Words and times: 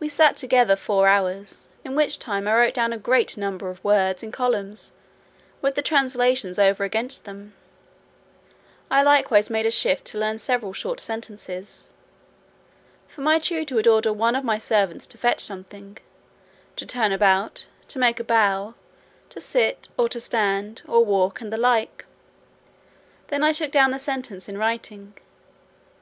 We 0.00 0.08
sat 0.08 0.38
together 0.38 0.74
four 0.74 1.06
hours, 1.06 1.64
in 1.84 1.94
which 1.94 2.18
time 2.18 2.48
I 2.48 2.54
wrote 2.54 2.72
down 2.72 2.94
a 2.94 2.96
great 2.96 3.36
number 3.36 3.68
of 3.68 3.84
words 3.84 4.22
in 4.22 4.32
columns, 4.32 4.92
with 5.60 5.74
the 5.74 5.82
translations 5.82 6.58
over 6.58 6.82
against 6.82 7.26
them; 7.26 7.52
I 8.90 9.02
likewise 9.02 9.50
made 9.50 9.66
a 9.66 9.70
shift 9.70 10.06
to 10.06 10.18
learn 10.18 10.38
several 10.38 10.72
short 10.72 10.98
sentences; 10.98 11.90
for 13.06 13.20
my 13.20 13.38
tutor 13.38 13.74
would 13.74 13.86
order 13.86 14.14
one 14.14 14.34
of 14.34 14.44
my 14.44 14.56
servants 14.56 15.06
to 15.08 15.18
fetch 15.18 15.40
something, 15.40 15.98
to 16.76 16.86
turn 16.86 17.12
about, 17.12 17.66
to 17.88 17.98
make 17.98 18.18
a 18.18 18.24
bow, 18.24 18.72
to 19.28 19.42
sit, 19.42 19.90
or 19.98 20.08
to 20.08 20.20
stand, 20.20 20.80
or 20.88 21.04
walk, 21.04 21.42
and 21.42 21.52
the 21.52 21.58
like. 21.58 22.06
Then 23.26 23.42
I 23.44 23.52
took 23.52 23.72
down 23.72 23.90
the 23.90 23.98
sentence 23.98 24.48
in 24.48 24.56
writing. 24.56 25.12